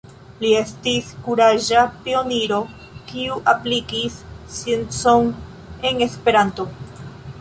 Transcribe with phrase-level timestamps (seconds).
[0.43, 2.57] Li estis kuraĝa pioniro
[3.11, 4.17] kiu aplikis
[4.55, 5.31] sciencon
[5.91, 6.67] en Esperanto.